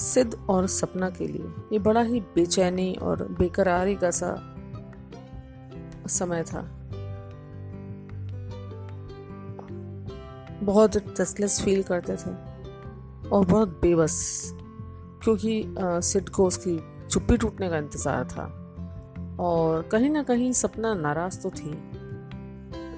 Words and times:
सिद्ध 0.00 0.34
और 0.50 0.66
सपना 0.68 1.08
के 1.10 1.26
लिए। 1.26 1.52
ये 1.72 1.78
बड़ा 1.78 2.02
ही 2.02 2.20
बेचैनी 2.34 2.92
और 3.02 3.26
बेकरारी 3.38 3.94
का 3.96 4.10
सा 4.10 4.34
समय 6.10 6.42
था। 6.42 6.60
बहुत 10.62 10.96
टेस्टलेस 11.16 11.60
फील 11.62 11.82
करते 11.82 12.16
थे 12.16 12.30
और 13.28 13.44
बहुत 13.46 13.68
बेबस, 13.82 14.16
क्योंकि 15.22 15.74
सिड 15.78 16.28
को 16.28 16.46
उसकी 16.46 16.78
चुप्पी 17.08 17.36
टूटने 17.36 17.68
का 17.68 17.78
इंतज़ार 17.78 18.24
था। 18.26 18.44
और 19.40 19.82
कहीं 19.82 20.10
ना 20.10 20.22
कहीं 20.22 20.52
सपना 20.52 20.94
नाराज़ 20.94 21.40
तो 21.40 21.50
थी 21.50 21.70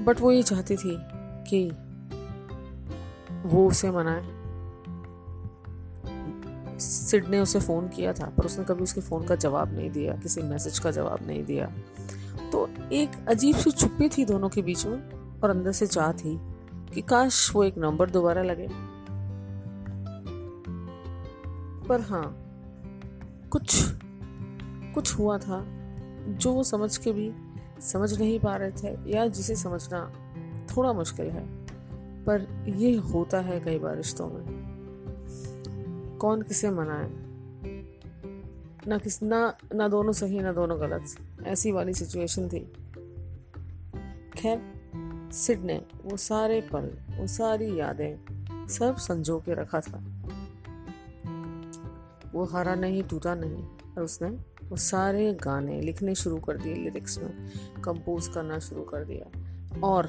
बट 0.04 0.20
वो 0.20 0.30
ये 0.32 0.42
चाहती 0.42 0.76
थी 0.76 0.96
कि 1.48 1.68
वो 3.46 3.66
उसे 3.68 3.90
मनाए। 3.90 4.22
सिड 6.82 7.28
ने 7.28 7.40
उसे 7.40 7.60
फ़ोन 7.60 7.88
किया 7.88 8.12
था, 8.12 8.26
पर 8.26 8.44
उसने 8.44 8.64
कभी 8.64 8.82
उसके 8.82 9.00
फ़ोन 9.00 9.24
का 9.24 9.34
जवाब 9.34 9.74
नहीं 9.74 9.90
दिया, 9.90 10.16
किसी 10.16 10.42
मैसेज 10.42 10.78
का 10.78 10.90
जवाब 10.90 11.26
नहीं 11.26 11.44
दिया। 11.44 11.66
तो 12.52 12.68
एक 12.92 13.10
अजीब 13.28 13.56
सी 13.56 13.70
छुपी 13.70 14.08
थी 14.08 14.24
दोनों 14.24 14.48
के 14.48 14.62
बीच 14.62 14.86
में, 14.86 15.10
और 15.40 15.50
अंदर 15.50 15.72
से 15.72 15.86
चाह 15.86 16.12
थी 16.12 16.40
कि 16.94 17.00
काश 17.00 17.52
वो 17.54 17.64
एक 17.64 17.78
नंबर 17.78 18.10
दोबारा 18.10 18.42
लगे। 18.42 18.68
पर 21.88 22.00
हाँ 22.00 22.38
कुछ 23.50 23.84
कुछ 24.94 25.18
हुआ 25.18 25.38
था 25.38 25.64
जो 26.28 26.52
वो 26.52 26.62
समझ 26.62 26.96
के 26.96 27.12
भी 27.12 27.32
समझ 27.80 28.18
नहीं 28.18 28.40
पा 28.40 28.56
रहे 28.56 28.70
थे, 28.70 29.10
या 29.10 29.26
जिसे 29.26 29.56
समझना 29.56 30.12
थोड़ा 30.76 30.92
मुश्किल 30.92 31.26
है। 31.26 31.62
पर 32.24 32.64
ये 32.68 32.96
होता 32.96 33.40
है 33.40 33.60
कई 33.60 33.78
बार 33.78 33.96
रिश्तों 33.96 34.28
में। 34.28 34.61
कौन 36.22 36.42
किसे 36.42 36.70
मनाए? 36.70 37.08
ना 38.86 38.98
किस, 38.98 39.22
ना 39.22 39.56
ना 39.74 39.88
दोनों 39.88 40.12
सही 40.12 40.40
ना 40.40 40.52
दोनों 40.52 40.80
गलत। 40.80 41.04
ऐसी 41.46 41.72
वाली 41.72 41.94
सिचुएशन 41.94 42.48
थी। 42.48 42.72
खैर 44.38 44.62
सिड 45.32 45.60
ने 45.60 45.84
वो 46.04 46.16
सारे 46.16 46.60
पल, 46.60 46.98
वो 47.18 47.26
सारी 47.26 47.80
यादें 47.80 48.16
सब 48.68 48.96
संजो 48.96 49.38
के 49.38 49.54
रखा 49.54 49.80
था। 49.80 50.04
वो 52.32 52.44
हारा 52.44 52.74
नहीं, 52.74 53.02
टूटा 53.02 53.34
नहीं, 53.34 53.64
और 53.96 54.02
उसने 54.02 54.28
वो 54.68 54.76
सारे 54.76 55.34
गाने 55.34 55.80
लिखने 55.80 56.14
शुरू 56.14 56.36
कर 56.36 56.56
दिए 56.56 56.74
लिरिक्स 56.74 57.18
में 57.18 57.50
कंपोज 57.84 58.28
करना 58.28 58.58
शुरू 58.58 58.82
कर 58.82 59.04
दिया। 59.04 59.26
और 59.80 60.06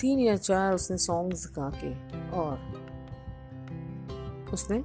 तीन 0.00 0.18
या 0.18 0.36
चार 0.36 0.74
उसने 0.74 0.96
सॉन्ग्स 0.96 1.46
गा 1.46 1.72
के, 1.84 2.20
और 2.30 2.83
उसने 4.54 4.82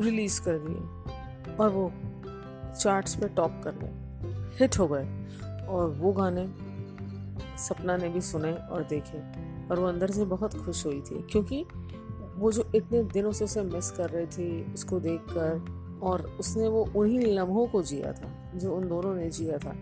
रिलीज़ 0.00 0.40
कर 0.42 0.58
दिए 0.58 1.54
और 1.54 1.68
वो 1.70 1.92
चार्ट्स 2.80 3.14
पे 3.14 3.28
टॉप 3.28 3.60
कर 3.64 3.74
गए 3.74 3.92
हिट 4.60 4.78
हो 4.78 4.88
गए। 4.88 5.06
और 5.66 5.90
वो 5.90 6.12
गाने 6.12 6.46
सपना 7.58 7.96
ने 7.96 8.08
भी 8.08 8.20
सुने 8.20 8.52
और 8.52 8.84
देखे। 8.84 9.18
और 9.68 9.80
वो 9.80 9.86
अंदर 9.86 10.10
से 10.10 10.24
बहुत 10.24 10.64
खुश 10.64 10.86
हुई 10.86 11.00
थी 11.00 11.22
क्योंकि 11.22 11.64
वो 12.36 12.52
जो 12.52 12.70
इतने 12.74 13.02
दिनों 13.02 13.32
से 13.32 13.44
उसे 13.44 13.62
मिस 13.62 13.90
कर 13.90 14.10
रही 14.10 14.26
थी 14.26 14.74
उसको 14.74 15.00
देखकर 15.00 15.78
और 16.02 16.22
उसने 16.40 16.68
वो 16.68 16.90
उन्हीं 16.96 17.20
लम्हों 17.20 17.66
को 17.66 17.82
जिया 17.82 18.12
था, 18.12 18.58
जो 18.58 18.76
उन 18.76 18.88
दोनों 18.88 19.14
ने 19.14 19.30
जिया 19.30 19.58
था। 19.58 19.74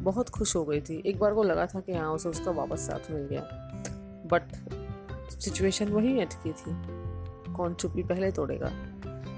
बहुत 0.00 0.28
खुश 0.28 0.56
हो 0.56 0.64
गई 0.64 0.80
थी। 0.80 1.02
एक 1.06 1.18
बार 1.18 1.34
को 1.34 1.42
लगा 1.42 1.66
था 1.66 1.80
कि 1.80 1.92
हाँ 1.92 2.10
उसे 2.10 2.28
उसका 2.28 2.50
वापस 2.50 2.80
साथ 2.80 3.10
मिल 3.10 3.22
गया। 3.22 3.42
बट 4.26 4.42
सिचुएशन 5.30 5.88
वही 5.88 6.20
अटकी 6.20 6.52
थी। 6.52 7.52
कौन 7.52 7.74
चुप्पी 7.74 8.02
पहले 8.02 8.30
तोड़ेगा? 8.32 8.70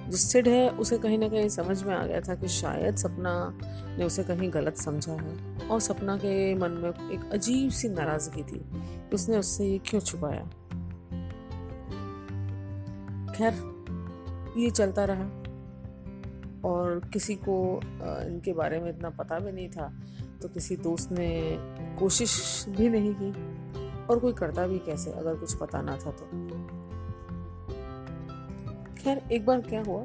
जो 0.09 0.17
सिड 0.17 0.48
है 0.48 0.69
उसे 0.70 0.98
कहीं 0.98 1.19
ना 1.19 1.29
कहीं 1.29 1.48
समझ 1.48 1.83
में 1.83 1.95
आ 1.95 2.05
गया 2.07 2.20
था 2.20 2.35
कि 2.35 2.48
शायद 2.48 2.97
सपना 2.97 3.33
ने 3.98 4.05
उसे 4.05 4.25
कहीं 4.25 4.51
गलत 4.52 4.77
समझा 4.77 5.13
है 5.13 5.69
और 5.69 5.80
सपना 5.80 6.17
के 6.17 6.55
मन 6.55 6.70
में 6.73 7.11
एक 7.13 7.30
अजीब 7.33 7.70
सी 7.70 7.89
नाराज़गी 7.89 8.42
थी। 8.42 8.61
उसने 9.14 9.39
उससे 9.39 9.67
ये 9.67 9.79
क्यों 9.79 10.01
छुपाया? 10.01 10.45
खैर, 13.33 13.55
ये 14.58 14.70
चलता 14.70 15.05
रहा। 15.05 15.25
और 16.64 17.01
किसी 17.13 17.35
को 17.35 17.80
इनके 18.27 18.52
बारे 18.52 18.79
में 18.80 18.89
इतना 18.91 19.11
पता 19.11 19.39
भी 19.39 19.52
नहीं 19.52 19.69
था 19.69 19.92
तो 20.42 20.48
किसी 20.48 20.77
दोस्त 20.77 21.13
ने 21.13 21.29
कोशिश 21.98 22.64
भी 22.69 22.89
नहीं 22.89 23.14
की। 23.14 23.30
और 24.11 24.18
कोई 24.18 24.33
करता 24.33 24.67
भी 24.67 24.78
कैसे, 24.78 25.11
अगर 25.11 25.34
कुछ 25.34 25.55
पता 25.55 25.80
ना 25.83 25.96
था 25.96 26.11
तो? 26.11 26.27
खैर, 28.94 29.22
एक 29.33 29.46
बार 29.46 29.61
क्या 29.61 29.83
हुआ 29.83 30.05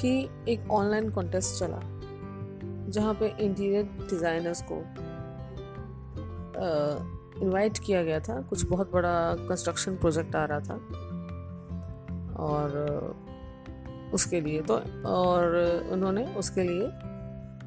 कि 0.00 0.28
एक 0.48 0.70
ऑनलाइन 0.70 1.10
कॉन्टेस्ट 1.10 1.58
चला, 1.60 1.80
जहाँ 2.88 3.14
पे 3.14 3.26
इंटीरियर 3.40 3.84
डिज़ाइनर्स 4.10 4.62
को 4.62 4.82
इनवाइट 7.42 7.78
किया 7.78 8.02
गया 8.02 8.20
था। 8.20 8.40
कुछ 8.40 8.64
बहुत 8.66 8.92
बड़ा 8.92 9.34
कंस्ट्रक्शन 9.38 9.96
प्रोजेक्ट 9.96 10.36
आ 10.36 10.44
रहा 10.44 10.60
था 10.60 10.74
और 12.44 12.68
उसके 14.14 14.40
लिए 14.40 14.60
तो 14.62 14.74
और 15.08 15.56
उन्होंने 15.92 16.24
उसके 16.34 16.62
लिए 16.62 16.86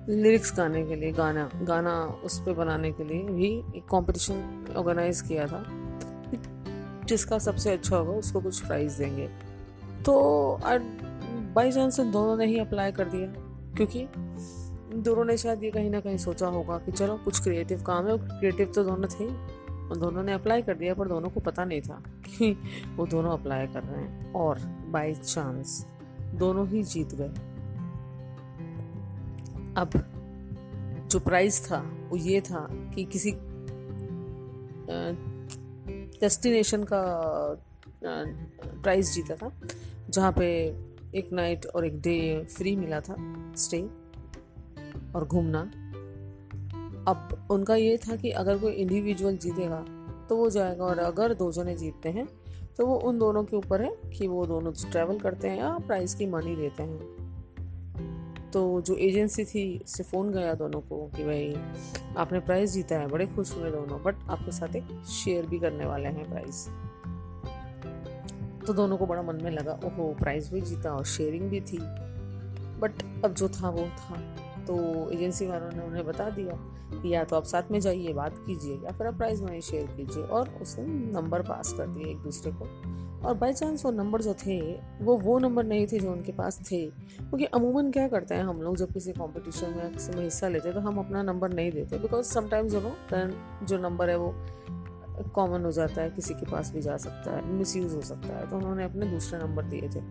लिरिक्स 0.07 0.53
गाने 0.57 0.85
के 0.85 0.95
लिए, 0.95 1.11
गाना 1.11 1.49
गाना 1.63 1.93
उस 2.25 2.39
पर 2.39 2.53
बनाने 2.53 2.91
के 2.91 3.03
लिए 3.03 3.23
भी 3.23 3.49
एक 3.77 3.83
कंपटीशन 3.91 4.65
ऑर्गेनाइज 4.77 5.21
किया 5.21 5.47
था 5.47 5.63
जिसका 7.07 7.37
सबसे 7.39 7.71
अच्छा 7.71 7.95
होगा 7.97 8.11
उसको 8.11 8.41
कुछ 8.41 8.59
प्राइज़ 8.61 8.97
देंगे। 8.97 9.27
तो 10.05 10.59
बाई 11.55 11.71
चांस 11.71 11.99
दोनों 11.99 12.35
ने 12.37 12.45
ही 12.45 12.59
अप्लाई 12.59 12.91
कर 12.91 13.05
दिया, 13.05 13.27
क्योंकि 13.75 14.07
दोनों 14.95 15.23
ने 15.25 15.37
शायद 15.37 15.63
ये 15.63 15.71
कहीं 15.71 15.89
ना 15.89 15.99
कहीं 15.99 16.17
सोचा 16.17 16.47
होगा 16.47 16.77
कि 16.77 16.91
चलो 16.91 17.16
कुछ 17.25 17.41
क्रिएटिव 17.43 17.81
काम 17.81 18.07
है 18.07 18.17
क्रिएटिव 18.19 18.71
तो 18.75 18.83
दोनों 18.83 19.07
थे, 19.09 19.27
और 19.89 19.97
दोनों 19.97 20.23
ने 20.23 20.33
अप्लाई 20.33 20.61
कर 20.61 20.75
दिया, 20.75 20.93
पर 20.93 21.07
दोनों 21.07 21.29
को 21.29 21.39
पता 21.39 21.66
नहीं 21.66 21.81
था 21.81 22.01
कि 22.27 22.51
वो 22.95 23.05
दोनों 23.07 23.31
अप्लाई 23.31 23.67
कर 23.67 23.83
रहे 23.83 24.01
हैं, 24.01 24.33
और 24.33 24.59
बाई 24.89 25.13
चांस 25.16 25.85
दोनों 26.35 26.67
ही 26.67 26.83
जीत 26.83 27.16
गए। 27.16 27.31
अब 29.78 29.91
जो 31.12 31.19
प्राइज 31.19 31.62
था, 31.66 31.78
वो 32.09 32.18
ये 32.18 32.41
था 32.41 32.68
कि 32.96 33.03
किसी 33.06 33.31
डेस्टिनेशन 36.22 36.84
का 36.84 37.02
प्राइज 38.03 39.13
जीता 39.13 39.35
था, 39.35 39.52
जहाँ 40.09 40.31
पे 40.31 40.47
एक 41.16 41.29
नाइट 41.34 41.66
और 41.66 41.85
एक 41.85 42.00
डे 42.02 42.46
फ्री 42.46 42.75
मिला 42.75 43.00
था 43.00 43.16
स्टे 43.58 43.81
और 45.16 45.28
घूमना। 45.28 45.59
अब 47.08 47.47
उनका 47.52 47.75
ये 47.75 47.97
था 47.97 48.16
कि 48.16 48.31
अगर 48.31 48.58
कोई 48.58 48.74
इंडिविजुअल 48.74 49.38
जीतेगा 49.38 49.85
तो 50.29 50.35
वो 50.35 50.50
जाएगा 50.50 50.85
और 50.85 51.00
अगर 51.00 51.34
दो 51.34 51.52
जने 51.52 51.75
जीतते 51.75 52.09
हैं 52.09 52.28
तो 52.78 52.85
वो 52.85 52.96
उन 53.00 53.19
दोनों 53.19 53.44
के 53.44 53.56
ऊपर 53.56 53.81
है 53.81 53.91
कि 54.09 54.28
वो 54.28 54.46
दोनों 54.46 54.72
ट्रैवल 54.91 55.19
करते 55.19 55.47
हैं 55.47 55.58
या 55.58 55.78
प्राइस 55.78 56.16
की 56.16 56.25
मनी 56.25 56.56
देते 56.56 56.84
हैं। 56.84 57.28
तो 58.53 58.81
जो 58.81 58.95
एजेंसी 58.95 59.45
थी, 59.45 59.79
उससे 59.83 60.03
फ़ोन 60.03 60.31
गया 60.31 60.53
दोनों 60.53 60.81
को 60.81 61.11
कि 61.17 61.23
भाई, 61.23 61.55
आपने 62.17 62.39
प्राइज़ 62.39 62.73
जीता 62.73 62.95
है, 62.95 63.07
बड़े 63.07 63.25
खुश 63.25 63.55
हुए 63.57 63.71
दोनों 63.71 64.03
बट 64.03 64.15
आपके 64.29 64.51
साथ 64.51 64.75
एक 64.75 65.03
शेयर 65.05 65.45
भी 65.45 65.59
करने 65.59 65.85
वाले 65.85 66.09
हैं 66.09 66.29
प्राइज़ 66.29 66.69
तो 68.65 68.73
दोनों 68.73 68.97
को 68.97 69.05
बड़ा 69.05 69.21
मन 69.21 69.43
में 69.43 69.51
लगा, 69.51 69.71
ओहो 69.71 70.15
प्राइज़ 70.19 70.53
भी 70.53 70.61
जीता 70.61 70.91
और 70.91 71.05
शेयरिंग 71.05 71.49
भी 71.49 71.61
थी। 71.61 71.77
बट 72.79 72.91
अब 73.25 73.33
जो 73.33 73.49
था, 73.49 73.69
वो 73.69 73.87
था। 73.87 74.35
तो 74.69 75.09
एजेंसी 75.12 75.46
वालों 75.47 75.69
ने 75.72 75.84
उन्हें 75.84 76.06
बता 76.06 76.30
दिया 76.30 76.53
कि 76.94 77.13
या 77.13 77.24
तो 77.24 77.35
आप 77.35 77.44
साथ 77.44 77.72
में 77.72 77.80
जाइए, 77.80 78.13
बात 78.13 78.35
कीजिए 78.46 78.75
या 78.75 78.91
फिर 78.91 79.07
आप 79.07 79.18
प्राइज़ 79.18 79.44
मनी 79.44 79.62
शेयर 79.62 79.88
कीजिए 79.88 80.24
और 80.24 80.49
उसने 80.61 80.85
नंबर 81.11 81.41
पास 81.41 81.73
कर 81.73 81.88
दिए 81.88 82.05
एक 82.05 82.17
दूसरे 82.17 82.52
को। 82.52 82.66
और 83.28 83.34
बाई 83.34 83.53
चांस 83.53 83.85
वो 83.85 83.91
नंबर 83.91 84.22
जो 84.22 84.34
थे, 84.34 84.59
वो 85.02 85.17
वो 85.17 85.40
नंबर 85.40 85.64
नहीं 85.64 85.88
थे 85.88 85.99
जो 85.99 86.11
उनके 86.11 86.32
पास 86.32 86.59
थे। 86.72 86.85
क्योंकि 86.85 87.46
अमूमन 87.46 87.91
क्या 87.91 88.08
करते 88.08 88.35
हैं, 88.35 88.43
हम 88.43 88.61
लोग 88.61 88.78
जब 88.78 88.91
किसी 88.93 89.11
कंपटीशन 89.11 89.70
में 89.70 89.91
किसी 89.93 90.11
में 90.11 90.23
हिस्सा 90.23 90.47
लेते 90.47 90.67
हैं 90.67 90.76
तो 90.76 90.82
हम 90.82 90.99
अपना 90.99 91.23
नंबर 91.23 91.53
नहीं 91.53 91.72
देते। 91.72 91.97
बिकॉज़ 91.97 92.26
समटाइम्स 92.26 92.73
यू 92.73 92.82
नो 92.82 92.93
जो 93.66 93.78
नंबर 93.78 94.09
है 94.09 94.17
वो 94.17 94.34
कॉमन 95.34 95.66
हो 95.66 95.72
जाता 95.72 96.02
है, 96.02 96.09
किसी 96.09 96.34
के 96.34 96.46
पास 96.46 96.72
भी 96.73 96.82
जा 96.82 96.97
सकता 96.97 97.32
है 97.32 97.46
मिस 97.46 97.76
यूज़ 97.76 97.96
हो 97.96 98.02
सकता 98.02 98.38
है। 98.38 98.49
तो 98.49 98.58
उन्होंने 98.58 98.84
अपने 98.84 99.05
दूसरे 99.05 99.40
नंबर 99.40 99.64
दिए 99.64 99.90
थे। 99.90 100.02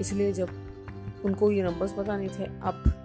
इसलिए 0.00 0.32
जब 0.32 0.48
उनको 1.24 1.50
ये 1.50 1.62
नंबर्स 1.62 1.92
पता 1.92 2.16
नहीं 2.16 2.28
थे, 2.28 2.44
अब 2.44 3.04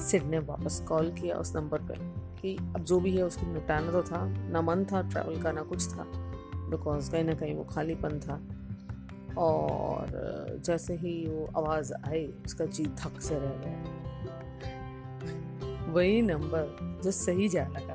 सिड 0.00 0.22
ने 0.22 0.38
वापस 0.38 0.80
कॉल 0.88 1.10
किया 1.10 1.36
उस 1.36 1.56
नंबर 1.56 1.78
पर 1.78 1.98
कि 2.42 2.56
अब 2.56 2.78
जो 2.78 3.00
भी 3.00 3.16
है 3.16 3.22
उसको 3.22 3.46
निपटाना 3.46 3.92
तो 3.92 4.02
था, 4.02 4.26
ना 4.26 4.60
मन 4.60 4.84
था 4.84 5.02
ट्रैवल 5.02 5.42
का, 5.42 5.52
ना 5.52 5.62
कुछ 5.62 5.88
था, 5.88 6.04
बिकॉज़ 6.54 7.10
कहीं 7.10 7.24
ना 7.24 7.34
कहीं 7.34 7.54
वो 7.54 7.64
खालीपन 7.64 8.20
था। 8.20 8.40
और 9.38 10.06
जैसे 10.64 10.94
ही 10.94 11.26
वो 11.26 11.60
आवाज़ 11.60 11.92
आई, 12.08 12.34
उसका 12.46 12.64
जी 12.64 12.86
थक 12.86 13.20
से 13.20 13.34
रह 13.34 13.50
गया। 13.50 13.96
वही 15.92 16.22
नंबर 16.22 16.78
जो 17.04 17.10
सही 17.10 17.48
जा 17.48 17.66
लगा। 17.66 17.94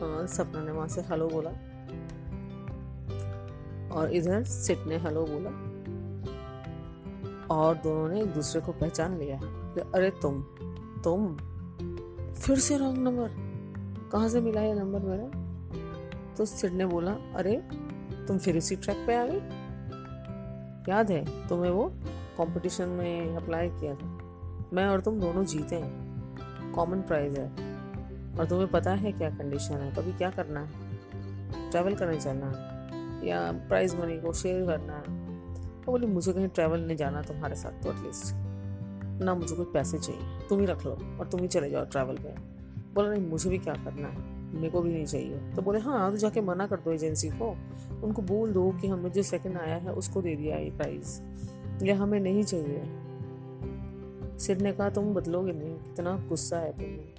हाँ 0.00 0.26
सपना 0.26 0.64
ने 0.64 0.72
वहाँ 0.72 0.88
से 0.88 1.00
हेलो 1.00 1.28
बोला। 1.28 1.50
और 3.94 4.10
इधर 4.12 4.44
सिट 4.44 4.78
ने 4.86 4.98
हेलो 4.98 5.26
बोला। 5.26 5.73
और 7.50 7.76
दोनों 7.76 8.08
ने 8.08 8.22
एक 8.22 8.32
दूसरे 8.32 8.60
को 8.60 8.72
पहचान 8.72 9.18
लिया। 9.18 9.36
अरे 9.94 10.10
तुम 10.10 10.42
तुम। 11.04 11.36
फिर 12.32 12.58
से 12.58 12.78
रॉन्ग 12.78 12.98
नंबर 12.98 13.30
कहाँ 14.12 14.28
से 14.28 14.40
मिला 14.40 14.60
ये 14.60 14.74
नंबर 14.74 15.00
मेरा? 15.00 15.44
तो 16.34 16.44
सिड 16.44 16.72
ने 16.72 16.86
बोला, 16.86 17.12
अरे, 17.12 17.56
तुम 18.26 18.38
फिर 18.38 18.56
इसी 18.56 18.76
ट्रैक 18.76 19.04
पे 19.06 19.14
आ 19.16 19.26
गई। 19.26 19.40
याद 20.92 21.10
है, 21.10 21.48
तुम्हें 21.48 21.70
वो 21.70 21.92
कंपटीशन 22.38 22.88
में 22.88 23.36
अप्लाई 23.36 23.68
किया 23.68 23.94
था। 23.94 24.06
मैं 24.72 24.86
और 24.86 25.00
तुम 25.00 25.20
दोनों 25.20 25.44
जीते 25.44 25.76
हैं। 25.76 26.04
कॉमन 26.72 26.98
प्राइज 26.98 27.38
है। 27.38 27.48
और 28.38 28.46
तुम्हें 28.46 28.70
पता 28.70 28.90
है 28.90 29.12
क्या 29.12 29.30
कंडीशन 29.30 29.74
है? 29.74 29.94
कभी 29.94 30.12
क्या 30.12 30.30
करना 30.30 30.60
है? 30.60 30.70
ट्रैवल 31.70 31.94
करने 31.94 32.20
चलना 32.20 32.46
है। 32.46 32.74
या 33.26 33.52
प्राइज 33.52 34.00
मनी 34.00 34.20
को 34.20 34.32
शेयर 34.32 34.66
करना 34.66 34.92
है। 34.92 35.23
तो 35.86 35.92
बोली, 35.92 36.06
मुझे 36.06 36.32
कहीं 36.32 36.48
ट्रैवल 36.48 36.80
नहीं 36.80 36.96
जाना 36.96 37.22
तुम्हारे 37.22 37.54
साथ 37.54 37.82
तो 37.82 37.92
एटलीस्ट 37.92 38.34
ना 39.22 39.34
मुझे 39.34 39.56
कुछ 39.56 39.72
पैसे 39.72 39.98
चाहिए। 39.98 40.48
तुम 40.48 40.60
ही 40.60 40.66
रख 40.66 40.86
लो 40.86 40.92
और 40.92 41.28
तुम 41.32 41.40
ही 41.40 41.48
चले 41.48 41.70
जाओ 41.70 41.84
ट्रैवल 41.84 42.16
पे 42.16 42.54
बोला, 42.94 43.10
नहीं, 43.10 43.26
मुझे 43.26 43.50
भी 43.50 43.58
क्या 43.58 43.74
करना 43.74 44.08
है? 44.08 44.34
मेरे 44.54 44.70
को 44.70 44.80
भी 44.80 44.92
नहीं 44.92 45.06
चाहिए। 45.06 45.38
तो 45.56 45.62
बोले 45.62 45.78
हाँ 45.78 46.10
तो 46.10 46.16
जाके 46.16 46.40
मना 46.40 46.66
कर 46.66 46.76
दो 46.76 46.92
एजेंसी 46.92 47.28
को। 47.28 47.56
उनको 48.02 48.22
बोल 48.22 48.52
दो 48.52 48.70
कि 48.80 48.88
हमें 48.88 49.12
जो 49.12 49.22
सेकंड 49.22 49.56
आया 49.56 49.76
है, 49.76 49.92
उसको 49.92 50.22
दे 50.22 50.36
दिया 50.36 50.56
ये 50.56 50.70
प्राइस 50.70 51.22
या 51.82 51.96
हमें 51.96 52.20
नहीं 52.20 52.44
चाहिए। 52.44 52.82
सिर 54.38 54.60
ने 54.60 54.72
कहा, 54.72 54.90
तुम 54.90 55.14
बदलोगे 55.14 55.52
नहीं, 55.52 55.74
कितना 55.74 56.24
गुस्सा 56.28 56.58
है 56.58 56.72
तुम्हें। 56.72 57.14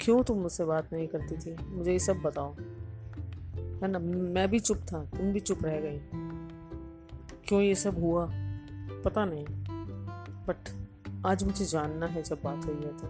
क्यों 0.00 0.22
तुम 0.22 0.38
मुझसे 0.38 0.64
बात 0.64 0.92
नहीं 0.92 1.06
करती 1.08 1.36
थी? 1.36 1.56
मुझे 1.68 1.92
ये 1.92 1.98
सब 1.98 2.16
बताओ। 2.16 2.54
है 3.54 3.88
ना? 3.88 3.98
मैं 4.32 4.50
भी 4.50 4.58
चुप 4.58 4.76
था, 4.76 5.04
तुम 5.04 5.32
भी 5.32 5.40
चुप 5.40 5.58
रह 5.64 5.80
गई। 5.80 6.27
क्यों 7.48 7.60
ये 7.60 7.74
सब 7.74 7.98
हुआ? 7.98 8.28
पता 9.04 9.24
नहीं। 9.24 9.44
बट 10.46 10.88
आज 11.26 11.44
मुझे 11.44 11.64
जानना 11.64 12.06
है 12.06 12.22
जब 12.22 12.38
बात 12.44 12.64
हुई 12.64 12.74
है 12.74 12.98
तो। 12.98 13.06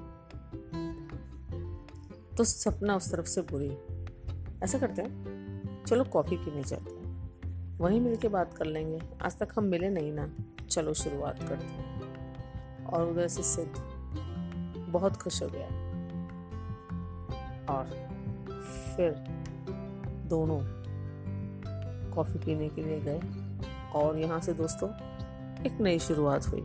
तो 2.37 2.45
सपना 2.45 2.97
उस 2.97 3.13
तरफ़ 3.13 3.27
से 3.27 3.43
बुरी। 3.43 3.79
ऐसा 4.63 4.79
करते 4.79 5.03
हैं। 5.03 5.85
चलो 5.85 6.05
कॉफ़ी 6.05 6.37
पीने 6.37 6.63
चलते 6.63 6.91
हैं। 6.91 7.31
वहीं 7.79 8.01
मिल 8.01 8.17
के 8.17 8.29
बात 8.29 8.55
कर 8.55 8.65
लेंगे। 8.65 9.01
आज 9.23 9.39
तक 9.39 9.49
हम 9.59 9.65
मिले 9.65 9.89
नहीं 9.89 10.13
ना। 10.13 10.31
चलो 10.71 10.95
शुरुआत 10.95 11.39
करते 11.39 11.67
हैं। 11.67 12.03
और 12.85 13.09
उधर 13.09 13.29
से 13.29 13.43
सिद्ध। 13.43 13.79
बहुत 14.89 15.17
खुश 15.17 15.43
हो 15.43 15.49
गया। 15.49 15.67
और 17.75 17.85
फिर 18.97 19.13
दोनों 20.27 20.61
कॉफ़ी 22.11 22.39
पीने 22.39 22.69
के 22.69 22.83
लिए 22.83 23.01
गए। 23.01 23.48
और 23.95 24.19
यहाँ 24.19 24.41
से 24.41 24.53
दोस्तों, 24.53 24.89
एक 25.65 25.79
नई 25.81 25.99
शुरुआत 25.99 26.49
हुई। 26.49 26.61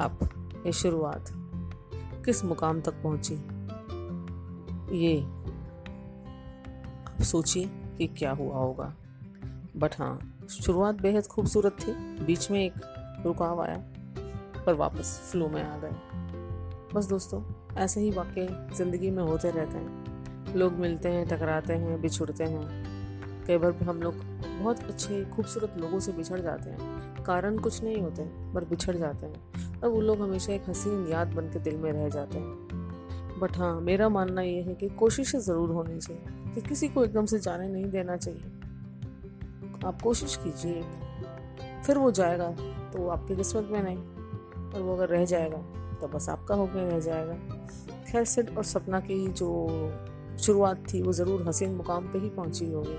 अब 0.00 0.28
ये 0.66 0.72
शुरुआत 0.72 1.24
किस 2.24 2.44
मुकाम 2.44 2.80
तक 2.80 3.02
पहुँची? 3.02 3.34
ये 4.98 5.16
अब 7.06 7.22
सोचिए 7.22 7.66
कि 7.98 8.06
क्या 8.06 8.32
हुआ 8.32 8.56
होगा। 8.56 8.94
बट 9.76 9.98
हाँ 9.98 10.46
शुरुआत 10.50 10.94
बेहद 10.94 11.26
खूबसूरत 11.26 11.76
थी। 11.80 11.92
बीच 12.24 12.50
में 12.50 12.64
एक 12.64 12.74
रुकाव 13.26 13.62
आया, 13.62 13.76
पर 14.66 14.74
वापस 14.74 15.28
फ्लो 15.32 15.48
में 15.48 15.62
आ 15.62 15.76
गए। 15.78 15.94
बस 16.94 17.06
दोस्तों, 17.06 17.42
ऐसे 17.76 18.00
ही 18.00 18.10
वाक्य 18.10 18.68
ज़िंदगी 18.76 19.10
में 19.10 19.22
होते 19.22 19.50
रहते 19.50 19.78
हैं। 19.78 20.54
लोग 20.54 20.72
मिलते 20.72 21.08
हैं, 21.08 21.26
टकराते 21.28 21.72
हैं, 21.72 22.00
बिछुड़ते 22.00 22.44
हैं। 22.44 23.44
कई 23.46 23.56
बार 23.56 23.72
हम 23.82 24.02
लोग 24.02 24.14
बहुत 24.56 24.82
अच्छे, 24.82 25.24
खूबसूरत 25.26 25.76
लोगों 25.78 25.98
से 26.00 26.12
बिछड़ 26.12 26.40
जाते 26.40 26.70
हैं। 26.70 27.24
कारण 27.24 27.58
कुछ 27.58 27.82
नहीं 27.82 28.00
होते, 28.02 28.22
पर 28.54 28.64
बिछड़ 28.64 28.96
जाते 28.96 29.26
हैं। 29.26 29.80
और 29.80 29.88
वो 29.88 30.00
लोग 30.00 30.20
हमेशा 30.20 30.52
एक 30.52 30.68
हसीन 30.68 31.06
याद 31.08 31.34
बन 31.34 31.48
के 31.48 31.58
दिल 31.60 31.76
में 31.76 31.90
रह 31.92 32.08
जाते 32.08 32.38
हैं। 32.38 33.38
बट 33.40 33.56
हाँ 33.56 33.80
मेरा 33.80 34.08
मानना 34.08 34.42
ये 34.42 34.60
है 34.62 34.74
कि 34.74 34.88
कोशिशें 34.88 35.38
ज़रूर 35.40 35.70
होनी 35.70 35.98
चाहिए, 35.98 36.22
कि 36.54 36.60
किसी 36.60 36.88
को 36.88 37.04
एकदम 37.04 37.26
से 37.26 37.38
जाने 37.38 37.68
नहीं 37.68 37.90
देना 37.90 38.16
चाहिए। 38.16 38.52
आप 39.84 40.00
कोशिश 40.02 40.36
कीजिए, 40.36 40.82
फिर 41.84 41.98
वो 41.98 42.10
जाएगा 42.10 42.50
तो 42.92 43.08
आपकी 43.08 43.36
किस्मत 43.36 43.68
में 43.72 43.82
नहीं 43.82 43.96
और 44.68 44.82
वो 44.82 44.94
अगर 44.94 45.08
रह 45.08 45.24
जाएगा 45.24 45.58
तो 46.00 46.08
बस 46.08 46.28
आपका 46.28 46.54
होकर 46.54 46.82
रह 46.82 47.00
जाएगा। 47.00 47.34
खैर 48.06 48.24
सिड 48.24 48.56
और 48.58 48.64
सपना 48.64 49.00
की 49.00 49.26
जो 49.28 49.50
शुरुआत 50.38 50.82
थी, 50.92 51.02
वो 51.02 51.12
ज़रूर 51.12 51.46
हसीन 51.48 51.74
मुकाम 51.74 52.08
पे 52.08 52.18
ही 52.18 52.28
पहुँची 52.30 52.70
होगी। 52.72 52.96